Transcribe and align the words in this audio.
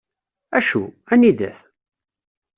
Acu? 0.57 0.81
Anida-t? 1.13 1.59